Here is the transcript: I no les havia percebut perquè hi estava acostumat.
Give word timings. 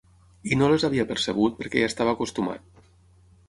I 0.53 0.57
no 0.61 0.69
les 0.71 0.85
havia 0.87 1.05
percebut 1.11 1.61
perquè 1.61 1.79
hi 1.83 1.87
estava 1.91 2.17
acostumat. 2.21 2.85